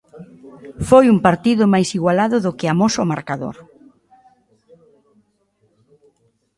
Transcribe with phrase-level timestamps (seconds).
[0.89, 3.55] Foi un partido máis igualado do que amosa o marcador.